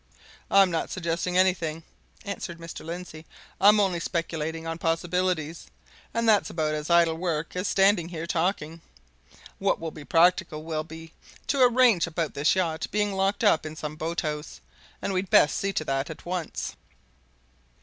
[0.49, 1.83] "I'm not suggesting anything,"
[2.25, 2.83] answered Mr.
[2.83, 3.27] Lindsey.
[3.59, 5.67] "I'm only speculating on possibilities.
[6.11, 8.81] And that's about as idle work as standing here talking.
[9.59, 11.13] What will be practical will be
[11.45, 14.59] to arrange about this yacht being locked up in some boat house,
[15.03, 16.75] and we'd best see to that at once."